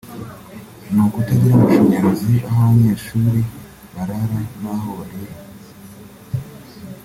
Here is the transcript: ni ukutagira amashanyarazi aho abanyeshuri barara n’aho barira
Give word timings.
ni 0.91 0.99
ukutagira 1.03 1.53
amashanyarazi 1.55 2.33
aho 2.51 2.57
abanyeshuri 2.65 3.39
barara 3.93 4.39
n’aho 4.61 4.89
barira 4.97 5.35